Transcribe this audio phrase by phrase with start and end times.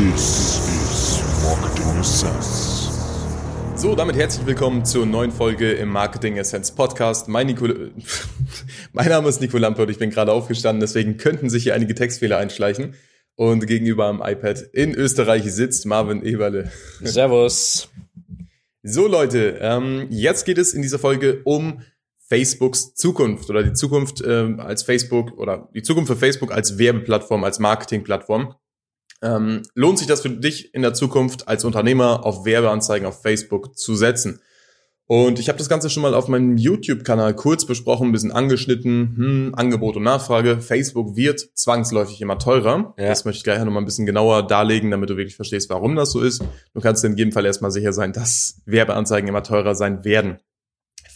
[0.00, 2.88] This is Marketing Essence.
[3.76, 7.28] So, damit herzlich willkommen zur neuen Folge im Marketing Essence Podcast.
[7.28, 7.68] Mein, Nico,
[8.94, 11.94] mein Name ist Nico Lampe und ich bin gerade aufgestanden, deswegen könnten sich hier einige
[11.94, 12.94] Textfehler einschleichen.
[13.34, 16.72] Und gegenüber am iPad in Österreich sitzt Marvin Eberle.
[17.02, 17.90] Servus.
[18.82, 21.82] So Leute, ähm, jetzt geht es in dieser Folge um
[22.16, 27.44] Facebooks Zukunft oder die Zukunft ähm, als Facebook oder die Zukunft für Facebook als Werbeplattform,
[27.44, 28.54] als Marketingplattform.
[29.22, 33.76] Ähm, lohnt sich das für dich in der Zukunft als Unternehmer auf Werbeanzeigen auf Facebook
[33.76, 34.40] zu setzen?
[35.06, 39.14] Und ich habe das Ganze schon mal auf meinem YouTube-Kanal kurz besprochen, ein bisschen angeschnitten,
[39.16, 40.60] hm, Angebot und Nachfrage.
[40.60, 42.94] Facebook wird zwangsläufig immer teurer.
[42.96, 43.08] Ja.
[43.08, 45.96] Das möchte ich gleich noch mal ein bisschen genauer darlegen, damit du wirklich verstehst, warum
[45.96, 46.44] das so ist.
[46.74, 50.38] Du kannst in jedem Fall erstmal sicher sein, dass Werbeanzeigen immer teurer sein werden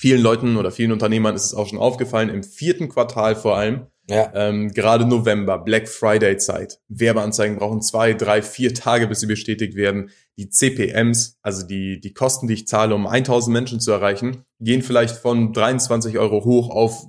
[0.05, 3.87] vielen Leuten oder vielen Unternehmern ist es auch schon aufgefallen, im vierten Quartal vor allem,
[4.09, 4.31] ja.
[4.35, 6.81] ähm, gerade November, Black Friday Zeit.
[6.89, 10.11] Werbeanzeigen brauchen zwei, drei, vier Tage, bis sie bestätigt werden.
[10.37, 14.83] Die CPMs, also die, die Kosten, die ich zahle, um 1000 Menschen zu erreichen, gehen
[14.83, 17.07] vielleicht von 23 Euro hoch auf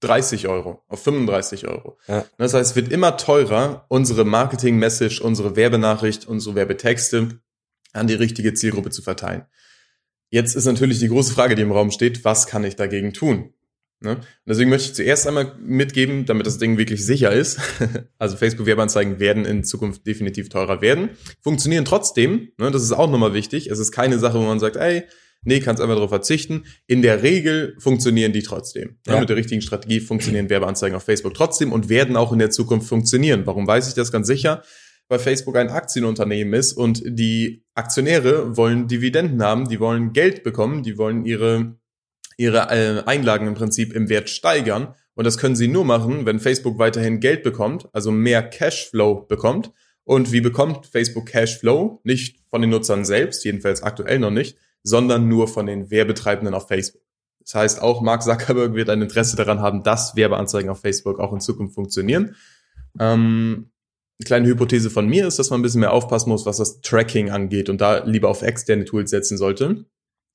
[0.00, 1.98] 30 Euro, auf 35 Euro.
[2.08, 2.24] Ja.
[2.38, 7.40] Das heißt, es wird immer teurer, unsere Marketing-Message, unsere Werbenachricht, unsere Werbetexte
[7.92, 9.44] an die richtige Zielgruppe zu verteilen.
[10.30, 13.52] Jetzt ist natürlich die große Frage, die im Raum steht, was kann ich dagegen tun?
[14.02, 14.16] Ne?
[14.16, 17.58] Und deswegen möchte ich zuerst einmal mitgeben, damit das Ding wirklich sicher ist.
[18.18, 21.10] also Facebook-Werbeanzeigen werden in Zukunft definitiv teurer werden.
[21.42, 22.70] Funktionieren trotzdem, ne?
[22.70, 23.68] das ist auch nochmal wichtig.
[23.68, 25.04] Es ist keine Sache, wo man sagt, ey,
[25.42, 26.64] nee, kannst einfach darauf verzichten.
[26.86, 28.96] In der Regel funktionieren die trotzdem.
[29.06, 29.14] Ja.
[29.14, 29.20] Ne?
[29.20, 32.88] Mit der richtigen Strategie funktionieren Werbeanzeigen auf Facebook trotzdem und werden auch in der Zukunft
[32.88, 33.42] funktionieren.
[33.44, 34.62] Warum weiß ich das ganz sicher?
[35.10, 40.84] weil Facebook ein Aktienunternehmen ist und die Aktionäre wollen Dividenden haben, die wollen Geld bekommen,
[40.84, 41.79] die wollen ihre,
[42.40, 44.94] ihre äh, Einlagen im Prinzip im Wert steigern.
[45.14, 49.72] Und das können sie nur machen, wenn Facebook weiterhin Geld bekommt, also mehr Cashflow bekommt.
[50.04, 52.00] Und wie bekommt Facebook Cashflow?
[52.02, 56.68] Nicht von den Nutzern selbst, jedenfalls aktuell noch nicht, sondern nur von den Werbetreibenden auf
[56.68, 57.02] Facebook.
[57.40, 61.34] Das heißt, auch Mark Zuckerberg wird ein Interesse daran haben, dass Werbeanzeigen auf Facebook auch
[61.34, 62.36] in Zukunft funktionieren.
[62.98, 63.70] Ähm,
[64.18, 66.80] eine kleine Hypothese von mir ist, dass man ein bisschen mehr aufpassen muss, was das
[66.80, 69.84] Tracking angeht und da lieber auf externe Tools setzen sollte,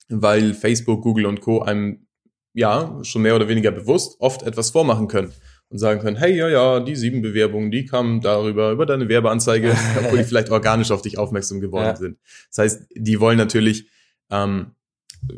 [0.10, 1.62] weil Facebook, Google und Co.
[1.62, 2.08] einem
[2.54, 5.34] ja schon mehr oder weniger bewusst oft etwas vormachen können
[5.70, 9.76] und sagen können, hey, ja, ja, die sieben Bewerbungen, die kamen darüber, über deine Werbeanzeige,
[10.00, 11.96] obwohl die vielleicht organisch auf dich aufmerksam geworden ja.
[11.96, 12.18] sind.
[12.50, 13.90] Das heißt, die wollen natürlich
[14.32, 14.76] ähm,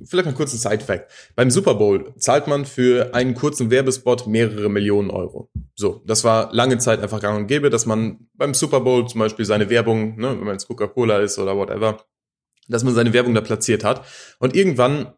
[0.06, 1.10] Vielleicht mal kurz ein Side-Fact.
[1.36, 5.50] Beim Super Bowl zahlt man für einen kurzen Werbespot mehrere Millionen Euro.
[5.76, 9.20] So, das war lange Zeit einfach gang und gäbe, dass man beim Super Bowl zum
[9.20, 12.04] Beispiel seine Werbung, ne, wenn man jetzt Coca-Cola ist oder whatever,
[12.68, 14.06] dass man seine Werbung da platziert hat.
[14.40, 15.14] Und irgendwann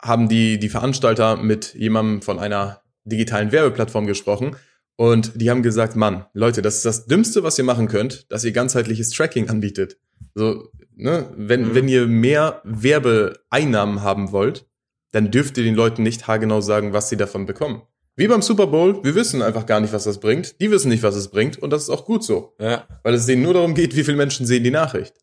[0.00, 4.56] haben die, die Veranstalter mit jemandem von einer digitalen Werbeplattform gesprochen
[4.96, 8.44] und die haben gesagt, Mann, Leute, das ist das Dümmste, was ihr machen könnt, dass
[8.44, 9.98] ihr ganzheitliches Tracking anbietet.
[10.34, 11.74] So, ne, wenn, mhm.
[11.74, 14.66] wenn ihr mehr Werbeeinnahmen haben wollt,
[15.10, 17.82] dann dürft ihr den Leuten nicht haargenau sagen, was sie davon bekommen.
[18.16, 20.60] Wie beim Super Bowl, wir wissen einfach gar nicht, was das bringt.
[20.60, 22.54] Die wissen nicht, was es bringt und das ist auch gut so.
[22.60, 22.86] Ja.
[23.02, 25.14] Weil es denen nur darum geht, wie viele Menschen sehen die Nachricht.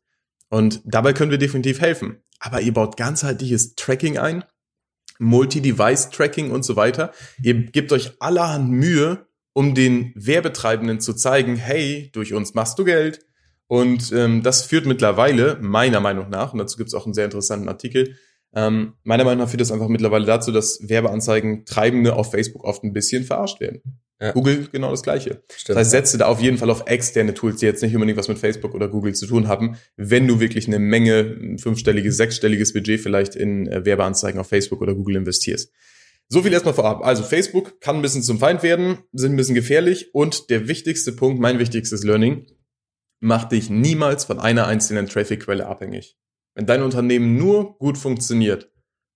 [0.51, 2.21] Und dabei können wir definitiv helfen.
[2.39, 4.43] Aber ihr baut ganzheitliches Tracking ein,
[5.17, 7.11] Multi-Device-Tracking und so weiter.
[7.41, 12.85] Ihr gebt euch allerhand Mühe, um den Werbetreibenden zu zeigen, hey, durch uns machst du
[12.85, 13.25] Geld,
[13.71, 17.23] und ähm, das führt mittlerweile, meiner Meinung nach, und dazu gibt es auch einen sehr
[17.23, 18.17] interessanten Artikel,
[18.53, 22.83] ähm, meiner Meinung nach führt das einfach mittlerweile dazu, dass Werbeanzeigen Treibende auf Facebook oft
[22.83, 23.81] ein bisschen verarscht werden.
[24.21, 24.33] Ja.
[24.33, 25.41] Google genau das Gleiche.
[25.51, 28.19] Stimmt, das heißt, setze da auf jeden Fall auf externe Tools, die jetzt nicht unbedingt
[28.19, 32.17] was mit Facebook oder Google zu tun haben, wenn du wirklich eine Menge, ein fünfstelliges,
[32.17, 35.71] sechsstelliges Budget vielleicht in äh, Werbeanzeigen auf Facebook oder Google investierst.
[36.27, 37.03] So viel erstmal vorab.
[37.03, 41.13] Also Facebook kann ein bisschen zum Feind werden, sind ein bisschen gefährlich und der wichtigste
[41.13, 42.45] Punkt, mein wichtigstes Learning,
[43.21, 46.15] mach dich niemals von einer einzelnen Traffic-Quelle abhängig.
[46.53, 48.71] Wenn dein Unternehmen nur gut funktioniert,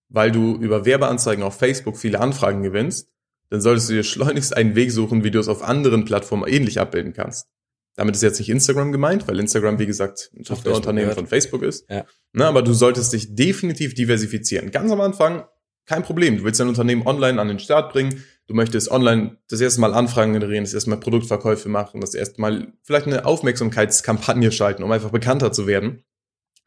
[0.10, 3.15] weil du über Werbeanzeigen auf Facebook viele Anfragen gewinnst,
[3.50, 6.80] dann solltest du dir schleunigst einen Weg suchen, wie du es auf anderen Plattformen ähnlich
[6.80, 7.48] abbilden kannst.
[7.96, 11.90] Damit ist jetzt nicht Instagram gemeint, weil Instagram, wie gesagt, ein Tochterunternehmen von Facebook ist.
[11.90, 12.06] Ja.
[12.34, 14.72] Na, aber du solltest dich definitiv diversifizieren.
[14.72, 15.46] Ganz am Anfang
[15.86, 16.38] kein Problem.
[16.38, 18.24] Du willst dein Unternehmen online an den Start bringen.
[18.48, 22.42] Du möchtest online das erste Mal Anfragen generieren, das erste Mal Produktverkäufe machen, das erste
[22.42, 26.04] Mal vielleicht eine Aufmerksamkeitskampagne schalten, um einfach bekannter zu werden.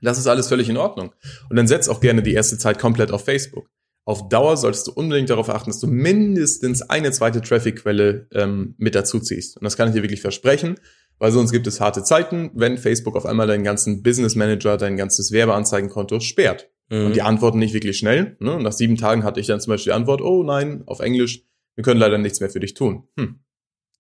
[0.01, 1.13] Das ist alles völlig in Ordnung.
[1.51, 3.69] Und dann setz auch gerne die erste Zeit komplett auf Facebook.
[4.09, 8.95] Auf Dauer solltest du unbedingt darauf achten, dass du mindestens eine zweite Traffic-Quelle ähm, mit
[8.95, 9.59] dazu ziehst.
[9.59, 10.81] Und das kann ich dir wirklich versprechen,
[11.19, 14.97] weil sonst gibt es harte Zeiten, wenn Facebook auf einmal deinen ganzen Business Manager, dein
[14.97, 16.71] ganzes Werbeanzeigenkonto sperrt.
[16.89, 17.05] Mhm.
[17.05, 18.39] Und die antworten nicht wirklich schnell.
[18.41, 18.59] Ne?
[18.63, 21.45] Nach sieben Tagen hatte ich dann zum Beispiel die Antwort, oh nein, auf Englisch,
[21.75, 23.09] wir können leider nichts mehr für dich tun.
[23.19, 23.41] Hm.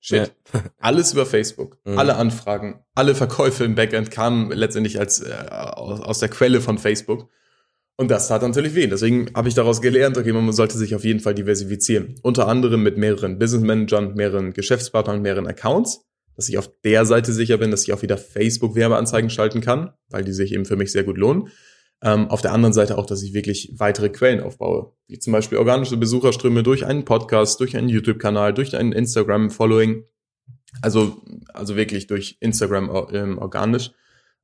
[0.00, 0.32] Shit.
[0.54, 0.64] Ja.
[0.78, 1.76] Alles über Facebook.
[1.84, 1.98] Mhm.
[1.98, 6.78] Alle Anfragen, alle Verkäufe im Backend kamen letztendlich als äh, aus, aus der Quelle von
[6.78, 7.28] Facebook.
[8.00, 8.86] Und das tat natürlich weh.
[8.86, 12.14] Deswegen habe ich daraus gelernt, okay, man sollte sich auf jeden Fall diversifizieren.
[12.22, 16.06] Unter anderem mit mehreren Business Managern, mehreren Geschäftspartnern, mehreren Accounts,
[16.36, 20.22] dass ich auf der Seite sicher bin, dass ich auch wieder Facebook-Werbeanzeigen schalten kann, weil
[20.22, 21.48] die sich eben für mich sehr gut lohnen.
[22.00, 25.58] Ähm, auf der anderen Seite auch, dass ich wirklich weitere Quellen aufbaue, wie zum Beispiel
[25.58, 30.04] organische Besucherströme durch einen Podcast, durch einen YouTube-Kanal, durch ein Instagram-Following.
[30.82, 31.20] Also,
[31.52, 33.90] also wirklich durch Instagram ähm, organisch.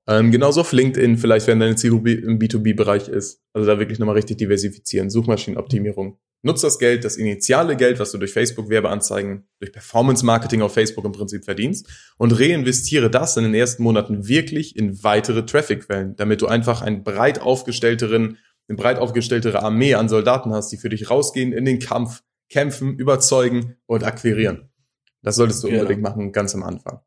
[0.07, 3.41] Ähm, genauso auf LinkedIn, vielleicht wenn deine Zielgruppe im B2B-Bereich ist.
[3.53, 5.09] Also da wirklich nochmal richtig diversifizieren.
[5.09, 6.19] Suchmaschinenoptimierung.
[6.43, 11.13] Nutz das Geld, das initiale Geld, was du durch Facebook-Werbeanzeigen, durch Performance-Marketing auf Facebook im
[11.13, 16.47] Prinzip verdienst und reinvestiere das in den ersten Monaten wirklich in weitere Traffic-Quellen, damit du
[16.47, 18.37] einfach einen breit aufgestellteren,
[18.69, 22.95] eine breit aufgestelltere Armee an Soldaten hast, die für dich rausgehen in den Kampf, kämpfen,
[22.99, 24.69] überzeugen und akquirieren.
[25.23, 25.81] Das solltest du genau.
[25.81, 27.01] unbedingt machen, ganz am Anfang.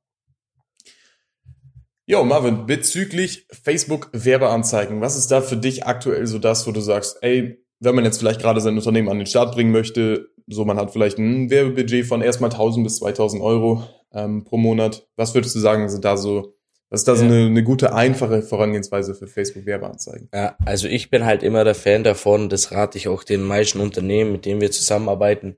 [2.10, 7.18] Jo, Marvin, bezüglich Facebook-Werbeanzeigen, was ist da für dich aktuell so das, wo du sagst,
[7.20, 10.78] ey, wenn man jetzt vielleicht gerade sein Unternehmen an den Start bringen möchte, so man
[10.78, 13.84] hat vielleicht ein Werbebudget von erstmal 1000 bis 2000 Euro
[14.14, 15.06] ähm, pro Monat.
[15.18, 16.54] Was würdest du sagen, sind da so,
[16.90, 20.30] was ist da so eine, eine gute, einfache Vorangehensweise für Facebook-Werbeanzeigen?
[20.34, 23.82] Ja, also ich bin halt immer der Fan davon, das rate ich auch den meisten
[23.82, 25.58] Unternehmen, mit denen wir zusammenarbeiten,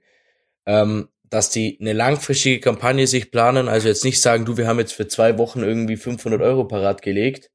[0.65, 4.79] ähm, dass die eine langfristige Kampagne sich planen, also jetzt nicht sagen, du, wir haben
[4.79, 7.51] jetzt für zwei Wochen irgendwie 500 Euro parat gelegt,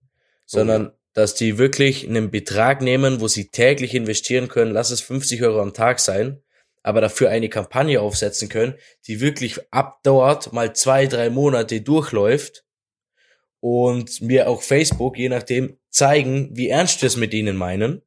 [0.46, 0.90] sondern oh.
[1.12, 5.60] dass die wirklich einen Betrag nehmen, wo sie täglich investieren können, lass es 50 Euro
[5.60, 6.40] am Tag sein,
[6.82, 8.74] aber dafür eine Kampagne aufsetzen können,
[9.06, 12.64] die wirklich ab dort mal zwei, drei Monate durchläuft
[13.60, 18.02] und mir auch Facebook, je nachdem, zeigen, wie ernst wir es mit ihnen meinen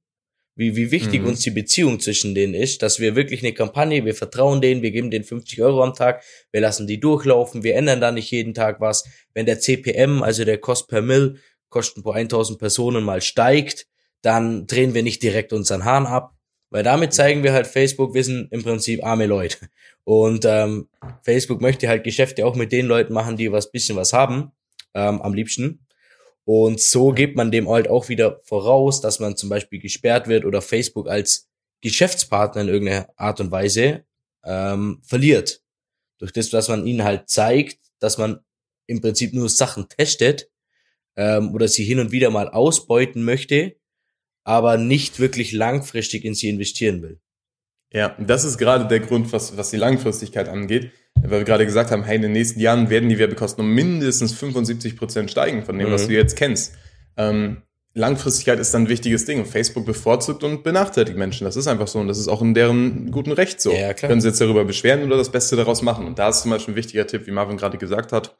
[0.58, 1.30] wie, wie wichtig mhm.
[1.30, 4.92] uns die Beziehung zwischen denen ist, dass wir wirklich eine Kampagne, wir vertrauen denen, wir
[4.92, 8.54] geben denen 50 Euro am Tag, wir lassen die durchlaufen, wir ändern da nicht jeden
[8.54, 9.06] Tag was.
[9.34, 11.40] Wenn der CPM, also der Cost per Mill,
[11.70, 13.88] Kosten pro 1000 Personen mal steigt,
[14.22, 16.34] dann drehen wir nicht direkt unseren Hahn ab,
[16.70, 19.58] weil damit zeigen wir halt Facebook, wir sind im Prinzip arme Leute.
[20.04, 20.88] Und ähm,
[21.22, 24.52] Facebook möchte halt Geschäfte auch mit den Leuten machen, die was bisschen was haben,
[24.94, 25.87] ähm, am liebsten.
[26.48, 30.46] Und so gibt man dem halt auch wieder voraus, dass man zum Beispiel gesperrt wird
[30.46, 31.50] oder Facebook als
[31.82, 34.06] Geschäftspartner in irgendeiner Art und Weise
[34.46, 35.62] ähm, verliert.
[36.20, 38.40] Durch das, dass man ihnen halt zeigt, dass man
[38.86, 40.50] im Prinzip nur Sachen testet
[41.18, 43.76] ähm, oder sie hin und wieder mal ausbeuten möchte,
[44.46, 47.20] aber nicht wirklich langfristig in sie investieren will.
[47.92, 50.94] Ja, das ist gerade der Grund, was, was die Langfristigkeit angeht
[51.24, 54.34] weil wir gerade gesagt haben, hey, in den nächsten Jahren werden die Werbekosten um mindestens
[54.34, 55.94] 75 Prozent steigen von dem, mhm.
[55.94, 56.76] was du jetzt kennst.
[57.18, 59.44] Ähm, Langfristigkeit ist dann ein wichtiges Ding.
[59.46, 61.46] Facebook bevorzugt und benachteiligt Menschen.
[61.46, 63.74] Das ist einfach so und das ist auch in deren guten Recht so.
[63.74, 64.10] Ja, klar.
[64.10, 66.06] Können sie jetzt darüber beschweren oder das Beste daraus machen.
[66.06, 68.38] Und da ist zum Beispiel ein wichtiger Tipp, wie Marvin gerade gesagt hat.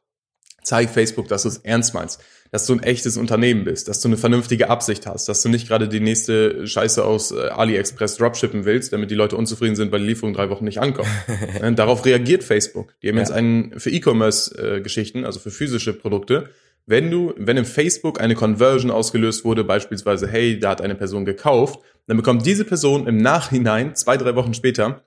[0.68, 2.22] Zeig Facebook, dass du es ernst meinst
[2.52, 5.68] dass du ein echtes Unternehmen bist, dass du eine vernünftige Absicht hast, dass du nicht
[5.68, 10.02] gerade die nächste Scheiße aus äh, AliExpress dropshippen willst, damit die Leute unzufrieden sind, weil
[10.02, 11.10] die Lieferung drei Wochen nicht ankommt.
[11.76, 12.94] Darauf reagiert Facebook.
[13.02, 13.22] Die haben ja.
[13.22, 16.50] jetzt einen für E-Commerce-Geschichten, also für physische Produkte.
[16.86, 21.26] Wenn du, wenn im Facebook eine Conversion ausgelöst wurde, beispielsweise, hey, da hat eine Person
[21.26, 25.04] gekauft, dann bekommt diese Person im Nachhinein, zwei, drei Wochen später,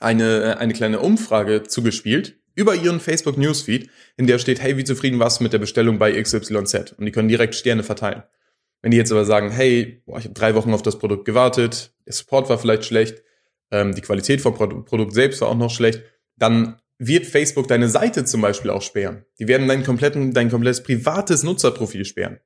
[0.00, 4.84] eine, äh, eine kleine Umfrage zugespielt, über ihren Facebook Newsfeed, in der steht, hey, wie
[4.84, 6.94] zufrieden warst du mit der Bestellung bei XYZ?
[6.96, 8.22] Und die können direkt Sterne verteilen.
[8.82, 11.94] Wenn die jetzt aber sagen, hey, boah, ich habe drei Wochen auf das Produkt gewartet,
[12.06, 13.22] der Support war vielleicht schlecht,
[13.70, 16.02] ähm, die Qualität vom Produkt selbst war auch noch schlecht,
[16.36, 19.24] dann wird Facebook deine Seite zum Beispiel auch sperren.
[19.38, 22.40] Die werden dein kompletten, dein komplettes privates Nutzerprofil sperren.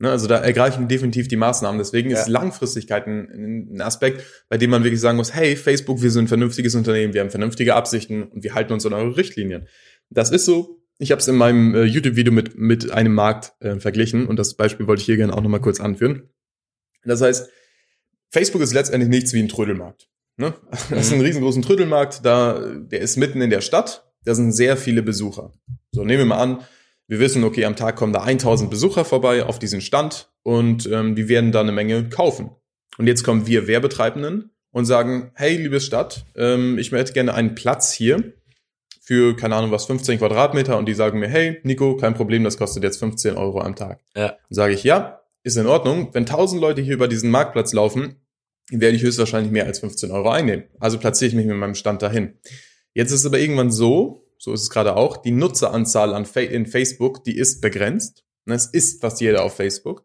[0.00, 1.78] Ne, also da ergreifen definitiv die Maßnahmen.
[1.78, 2.20] Deswegen ja.
[2.20, 6.24] ist Langfristigkeit ein, ein, Aspekt, bei dem man wirklich sagen muss, hey, Facebook, wir sind
[6.24, 9.66] ein vernünftiges Unternehmen, wir haben vernünftige Absichten und wir halten uns an eure Richtlinien.
[10.08, 10.80] Das ist so.
[10.98, 14.54] Ich habe es in meinem äh, YouTube-Video mit, mit einem Markt äh, verglichen und das
[14.54, 16.28] Beispiel wollte ich hier gerne auch nochmal kurz anführen.
[17.04, 17.50] Das heißt,
[18.30, 20.08] Facebook ist letztendlich nichts wie ein Trödelmarkt.
[20.36, 20.54] Ne?
[20.90, 21.24] Das ist ein mhm.
[21.24, 25.52] riesengroßen Trödelmarkt, da, der ist mitten in der Stadt, da sind sehr viele Besucher.
[25.92, 26.64] So, nehmen wir mal an,
[27.08, 31.16] wir wissen, okay, am Tag kommen da 1000 Besucher vorbei auf diesen Stand und ähm,
[31.16, 32.50] die werden da eine Menge kaufen.
[32.98, 37.54] Und jetzt kommen wir Werbetreibenden und sagen, hey, liebe Stadt, ähm, ich möchte gerne einen
[37.54, 38.34] Platz hier
[39.00, 42.58] für, keine Ahnung was, 15 Quadratmeter und die sagen mir, hey, Nico, kein Problem, das
[42.58, 44.00] kostet jetzt 15 Euro am Tag.
[44.14, 44.36] Ja.
[44.50, 46.10] Sage ich, ja, ist in Ordnung.
[46.12, 48.16] Wenn 1000 Leute hier über diesen Marktplatz laufen,
[48.70, 50.64] werde ich höchstwahrscheinlich mehr als 15 Euro einnehmen.
[50.78, 52.34] Also platziere ich mich mit meinem Stand dahin.
[52.92, 56.66] Jetzt ist es aber irgendwann so, so ist es gerade auch, die Nutzeranzahl an in
[56.66, 58.24] Facebook, die ist begrenzt.
[58.46, 60.04] Ne, es ist fast jeder auf Facebook.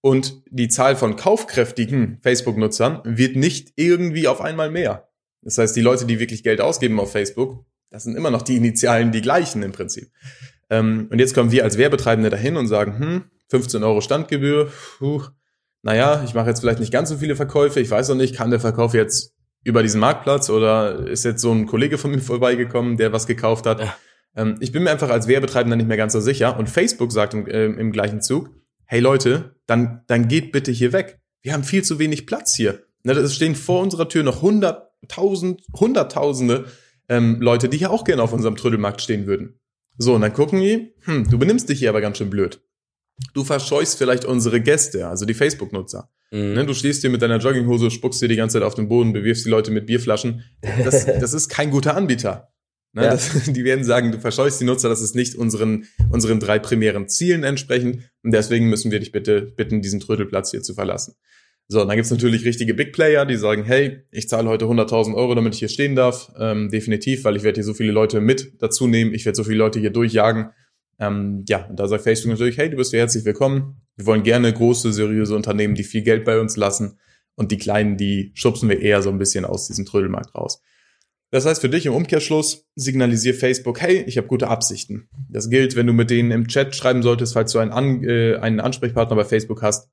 [0.00, 5.08] Und die Zahl von kaufkräftigen Facebook-Nutzern wird nicht irgendwie auf einmal mehr.
[5.42, 8.56] Das heißt, die Leute, die wirklich Geld ausgeben auf Facebook, Das sind immer noch die
[8.56, 10.10] Initialen, die gleichen im Prinzip.
[10.68, 15.22] Ähm, und jetzt kommen wir als Werbetreibende dahin und sagen, hm, 15 Euro Standgebühr, puh,
[15.82, 18.50] naja, ich mache jetzt vielleicht nicht ganz so viele Verkäufe, ich weiß noch nicht, kann
[18.50, 19.33] der Verkauf jetzt
[19.64, 23.66] über diesen Marktplatz oder ist jetzt so ein Kollege von mir vorbeigekommen, der was gekauft
[23.66, 23.80] hat.
[23.80, 23.96] Ja.
[24.36, 27.34] Ähm, ich bin mir einfach als Werbetreibender nicht mehr ganz so sicher und Facebook sagt
[27.34, 28.50] im, äh, im gleichen Zug,
[28.84, 31.20] hey Leute, dann, dann geht bitte hier weg.
[31.42, 32.84] Wir haben viel zu wenig Platz hier.
[33.02, 36.66] Ne, es stehen vor unserer Tür noch hunderttausend, hunderttausende
[37.08, 39.60] ähm, Leute, die hier auch gerne auf unserem Trödelmarkt stehen würden.
[39.98, 42.60] So, und dann gucken die, hm, du benimmst dich hier aber ganz schön blöd.
[43.32, 46.10] Du verscheust vielleicht unsere Gäste, also die Facebook-Nutzer.
[46.34, 46.54] Mhm.
[46.54, 49.12] Ne, du stehst hier mit deiner Jogginghose, spuckst dir die ganze Zeit auf den Boden,
[49.12, 50.42] bewirfst die Leute mit Bierflaschen.
[50.82, 52.52] Das, das ist kein guter Anbieter.
[52.92, 53.10] Ne, ja.
[53.12, 57.08] das, die werden sagen, du verscheust die Nutzer, das ist nicht unseren, unseren drei primären
[57.08, 58.10] Zielen entsprechend.
[58.24, 61.14] Und deswegen müssen wir dich bitte bitten, diesen Trödelplatz hier zu verlassen.
[61.68, 65.14] So, und dann gibt's natürlich richtige Big Player, die sagen, hey, ich zahle heute 100.000
[65.14, 66.32] Euro, damit ich hier stehen darf.
[66.36, 69.14] Ähm, definitiv, weil ich werde hier so viele Leute mit dazu nehmen.
[69.14, 70.50] Ich werde so viele Leute hier durchjagen.
[70.98, 73.80] Ähm, ja, und da sagt Facebook natürlich, hey, du bist hier herzlich willkommen.
[73.96, 76.98] Wir wollen gerne große, seriöse Unternehmen, die viel Geld bei uns lassen.
[77.36, 80.62] Und die kleinen, die schubsen wir eher so ein bisschen aus diesem Trödelmarkt raus.
[81.30, 85.08] Das heißt für dich im Umkehrschluss, signalisier Facebook, hey, ich habe gute Absichten.
[85.28, 88.36] Das gilt, wenn du mit denen im Chat schreiben solltest, falls du einen, An äh,
[88.36, 89.90] einen Ansprechpartner bei Facebook hast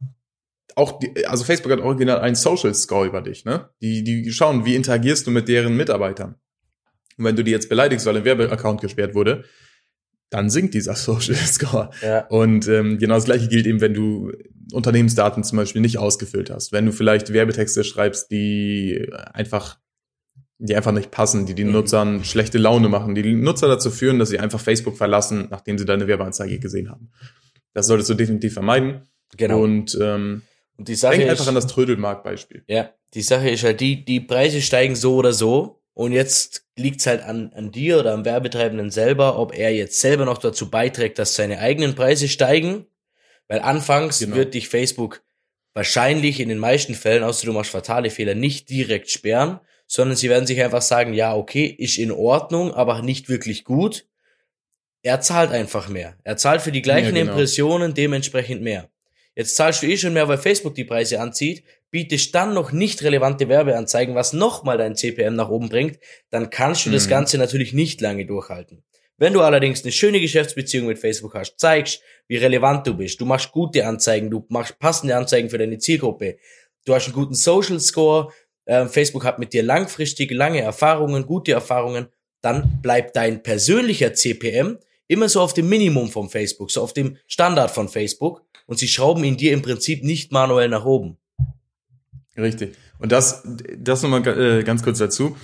[0.75, 3.69] auch die, also Facebook hat original einen Social Score über dich, ne?
[3.81, 6.35] Die, die schauen, wie interagierst du mit deren Mitarbeitern.
[7.17, 9.43] Und wenn du die jetzt beleidigst, weil ein Werbeaccount gesperrt wurde,
[10.31, 11.91] dann sinkt dieser Social Score.
[12.01, 12.25] Ja.
[12.27, 14.31] Und ähm, genau das gleiche gilt eben, wenn du
[14.73, 16.71] Unternehmensdaten zum Beispiel nicht ausgefüllt hast.
[16.71, 19.77] Wenn du vielleicht Werbetexte schreibst, die einfach,
[20.57, 21.73] die einfach nicht passen, die den mhm.
[21.73, 25.85] Nutzern schlechte Laune machen, die Nutzer dazu führen, dass sie einfach Facebook verlassen, nachdem sie
[25.85, 27.11] deine Werbeanzeige gesehen haben.
[27.73, 29.01] Das solltest du definitiv vermeiden.
[29.37, 29.61] Genau.
[29.61, 30.41] Und ähm,
[30.77, 32.63] und die Sache Denk einfach an das Trödelmarkt-Beispiel.
[32.67, 35.80] Ja, die Sache ist halt die, die Preise steigen so oder so.
[35.93, 40.25] Und jetzt liegt's halt an, an dir oder am Werbetreibenden selber, ob er jetzt selber
[40.25, 42.85] noch dazu beiträgt, dass seine eigenen Preise steigen.
[43.47, 44.37] Weil anfangs genau.
[44.37, 45.21] wird dich Facebook
[45.73, 50.29] wahrscheinlich in den meisten Fällen, außer du machst fatale Fehler, nicht direkt sperren, sondern sie
[50.29, 54.05] werden sich einfach sagen, ja, okay, ist in Ordnung, aber nicht wirklich gut.
[55.03, 56.15] Er zahlt einfach mehr.
[56.23, 57.31] Er zahlt für die gleichen ja, genau.
[57.31, 58.89] Impressionen dementsprechend mehr.
[59.35, 63.03] Jetzt zahlst du eh schon mehr, weil Facebook die Preise anzieht, bietest dann noch nicht
[63.03, 66.93] relevante Werbeanzeigen, was nochmal dein CPM nach oben bringt, dann kannst du mhm.
[66.93, 68.83] das Ganze natürlich nicht lange durchhalten.
[69.17, 73.25] Wenn du allerdings eine schöne Geschäftsbeziehung mit Facebook hast, zeigst, wie relevant du bist, du
[73.25, 76.37] machst gute Anzeigen, du machst passende Anzeigen für deine Zielgruppe,
[76.85, 78.31] du hast einen guten Social Score,
[78.65, 82.07] äh, Facebook hat mit dir langfristig lange Erfahrungen, gute Erfahrungen,
[82.41, 87.17] dann bleibt dein persönlicher CPM immer so auf dem Minimum von Facebook, so auf dem
[87.27, 91.17] Standard von Facebook und sie schrauben ihn dir im Prinzip nicht manuell nach oben.
[92.41, 92.75] Richtig.
[92.99, 93.43] Und das,
[93.77, 95.35] das nochmal äh, ganz kurz dazu.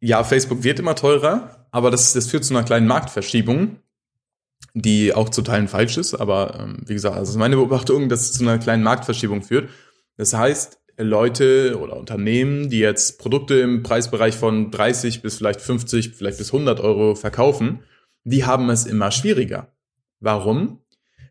[0.00, 3.76] Ja, Facebook wird immer teurer, aber das, das führt zu einer kleinen Marktverschiebung,
[4.74, 6.14] die auch zu Teilen falsch ist.
[6.14, 9.68] Aber ähm, wie gesagt, also ist meine Beobachtung, dass es zu einer kleinen Marktverschiebung führt.
[10.16, 16.10] Das heißt, Leute oder Unternehmen, die jetzt Produkte im Preisbereich von 30 bis vielleicht 50,
[16.14, 17.80] vielleicht bis 100 Euro verkaufen,
[18.24, 19.72] die haben es immer schwieriger.
[20.20, 20.80] Warum?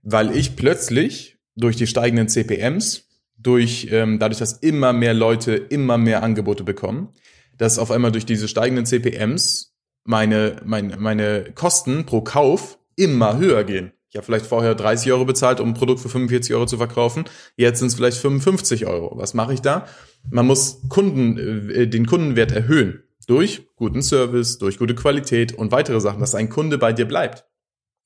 [0.03, 3.08] weil ich plötzlich durch die steigenden CPMs,
[3.41, 7.09] durch ähm, dadurch, dass immer mehr Leute immer mehr Angebote bekommen,
[7.57, 13.63] dass auf einmal durch diese steigenden CPMs meine, meine, meine Kosten pro Kauf immer höher
[13.63, 13.91] gehen.
[14.09, 17.25] Ich habe vielleicht vorher 30 Euro bezahlt, um ein Produkt für 45 Euro zu verkaufen.
[17.55, 19.15] Jetzt sind es vielleicht 55 Euro.
[19.17, 19.85] Was mache ich da?
[20.31, 23.03] Man muss Kunden, äh, den Kundenwert erhöhen.
[23.27, 27.45] Durch guten Service, durch gute Qualität und weitere Sachen, dass ein Kunde bei dir bleibt.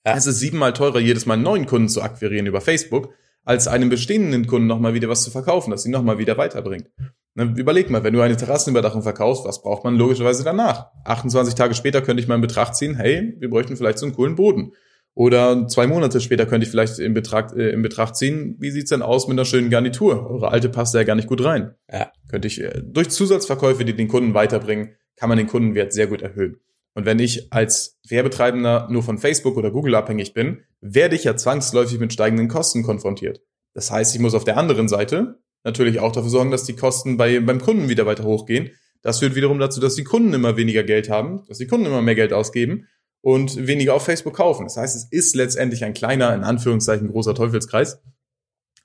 [0.06, 0.16] Ja.
[0.18, 3.90] Es ist siebenmal teurer, jedes Mal einen neuen Kunden zu akquirieren über Facebook, als einem
[3.90, 6.90] bestehenden Kunden nochmal wieder was zu verkaufen, das ihn nochmal wieder weiterbringt.
[7.36, 10.92] Überleg mal, wenn du eine Terrassenüberdachung verkaufst, was braucht man logischerweise danach?
[11.06, 14.16] 28 Tage später könnte ich mal in Betracht ziehen, hey, wir bräuchten vielleicht so einen
[14.16, 14.74] coolen Boden.
[15.16, 18.90] Oder zwei Monate später könnte ich vielleicht in Betracht, äh, in Betracht ziehen, wie sieht's
[18.90, 20.30] denn aus mit einer schönen Garnitur?
[20.30, 21.76] Eure alte passt ja gar nicht gut rein.
[21.92, 22.12] Ja.
[22.30, 26.24] Könnte ich, äh, durch Zusatzverkäufe, die den Kunden weiterbringen, kann man den Kundenwert sehr gut
[26.24, 26.58] erhöhen.
[26.96, 31.36] Und wenn ich als Werbetreibender nur von Facebook oder Google abhängig bin, werde ich ja
[31.36, 33.42] zwangsläufig mit steigenden Kosten konfrontiert.
[33.74, 37.18] Das heißt, ich muss auf der anderen Seite natürlich auch dafür sorgen, dass die Kosten
[37.18, 38.72] bei, beim Kunden wieder weiter hochgehen.
[39.02, 42.02] Das führt wiederum dazu, dass die Kunden immer weniger Geld haben, dass die Kunden immer
[42.02, 42.88] mehr Geld ausgeben
[43.22, 44.66] und weniger auf Facebook kaufen.
[44.66, 48.02] Das heißt, es ist letztendlich ein kleiner, in Anführungszeichen großer Teufelskreis,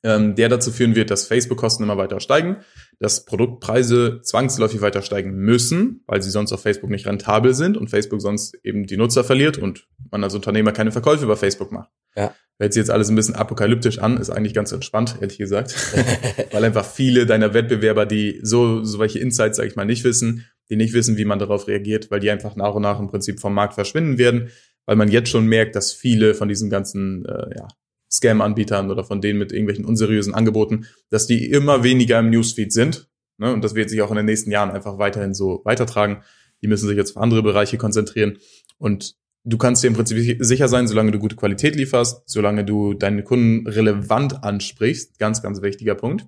[0.02, 2.58] ähm, der dazu führen wird, dass Facebook-Kosten immer weiter steigen,
[3.00, 7.90] dass Produktpreise zwangsläufig weiter steigen müssen, weil sie sonst auf Facebook nicht rentabel sind und
[7.90, 11.90] Facebook sonst eben die Nutzer verliert und man als Unternehmer keine Verkäufe über Facebook macht.
[12.16, 12.34] Ja.
[12.60, 15.74] Hört sich jetzt alles ein bisschen apokalyptisch an, ist eigentlich ganz entspannt, ehrlich gesagt.
[16.52, 20.46] weil einfach viele deiner Wettbewerber, die so, so welche Insights, sag ich mal, nicht wissen,
[20.68, 23.40] die nicht wissen, wie man darauf reagiert, weil die einfach nach und nach im Prinzip
[23.40, 24.50] vom Markt verschwinden werden,
[24.86, 27.68] weil man jetzt schon merkt, dass viele von diesen ganzen äh, ja,
[28.10, 33.08] Scam-Anbietern oder von denen mit irgendwelchen unseriösen Angeboten, dass die immer weniger im Newsfeed sind.
[33.38, 33.52] Ne?
[33.52, 36.22] Und das wird sich auch in den nächsten Jahren einfach weiterhin so weitertragen.
[36.62, 38.38] Die müssen sich jetzt auf andere Bereiche konzentrieren.
[38.78, 42.94] Und du kannst dir im Prinzip sicher sein, solange du gute Qualität lieferst, solange du
[42.94, 46.26] deine Kunden relevant ansprichst, ganz, ganz wichtiger Punkt,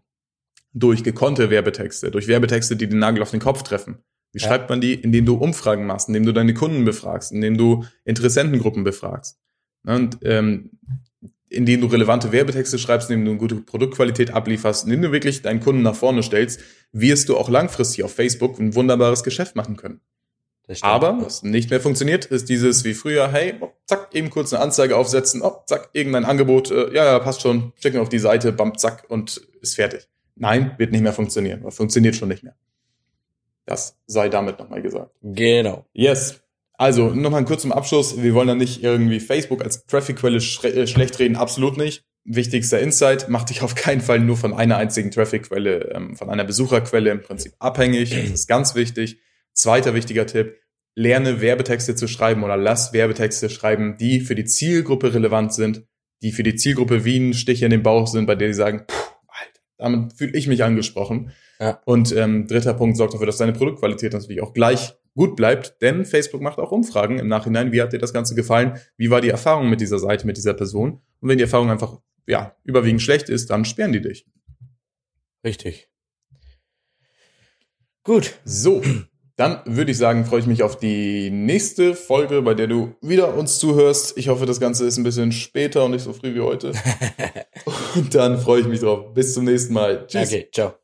[0.73, 3.99] durch gekonnte Werbetexte, durch Werbetexte, die den Nagel auf den Kopf treffen.
[4.33, 4.47] Wie ja.
[4.47, 4.95] schreibt man die?
[4.95, 9.39] Indem du Umfragen machst, indem du deine Kunden befragst, indem du Interessentengruppen befragst.
[9.85, 10.71] Und ähm,
[11.51, 15.61] indem du relevante Werbetexte schreibst, indem du eine gute Produktqualität ablieferst, indem du wirklich deinen
[15.61, 16.61] Kunden nach vorne stellst,
[16.93, 20.01] wirst du auch langfristig auf Facebook ein wunderbares Geschäft machen können.
[20.83, 24.63] Aber was nicht mehr funktioniert, ist dieses wie früher, hey, oh, zack, eben kurz eine
[24.63, 28.53] Anzeige aufsetzen, oh, zack, irgendein Angebot, äh, ja, ja, passt schon, schicken auf die Seite,
[28.53, 30.09] bam, zack, und ist fertig.
[30.37, 32.55] Nein, wird nicht mehr funktionieren, funktioniert schon nicht mehr.
[33.67, 35.11] Das sei damit nochmal gesagt.
[35.23, 35.87] Genau.
[35.93, 36.41] Yes.
[36.81, 38.23] Also, nochmal kurz zum Abschluss.
[38.23, 42.07] Wir wollen da nicht irgendwie Facebook als Trafficquelle äh, schlecht reden, absolut nicht.
[42.25, 46.45] Wichtigster Insight, mach dich auf keinen Fall nur von einer einzigen Trafficquelle, ähm, von einer
[46.45, 48.09] Besucherquelle im Prinzip abhängig.
[48.09, 49.19] Das ist ganz wichtig.
[49.53, 50.57] Zweiter wichtiger Tipp,
[50.95, 55.85] lerne Werbetexte zu schreiben oder lass Werbetexte schreiben, die für die Zielgruppe relevant sind,
[56.23, 58.87] die für die Zielgruppe wie ein Stich in den Bauch sind, bei der sie sagen,
[59.29, 61.33] Alter, damit fühle ich mich angesprochen.
[61.61, 61.83] Ja.
[61.85, 66.05] Und ähm, dritter Punkt sorgt dafür, dass deine Produktqualität natürlich auch gleich gut bleibt, denn
[66.05, 67.73] Facebook macht auch Umfragen im Nachhinein.
[67.73, 68.79] Wie hat dir das Ganze gefallen?
[68.97, 71.01] Wie war die Erfahrung mit dieser Seite, mit dieser Person?
[71.21, 74.27] Und wenn die Erfahrung einfach, ja, überwiegend schlecht ist, dann sperren die dich.
[75.45, 75.89] Richtig.
[78.05, 78.39] Gut.
[78.45, 78.83] So.
[79.37, 83.35] Dann würde ich sagen, freue ich mich auf die nächste Folge, bei der du wieder
[83.35, 84.19] uns zuhörst.
[84.19, 86.73] Ich hoffe, das Ganze ist ein bisschen später und nicht so früh wie heute.
[87.95, 89.15] und dann freue ich mich drauf.
[89.15, 90.07] Bis zum nächsten Mal.
[90.07, 90.29] Tschüss.
[90.29, 90.75] Okay, ciao.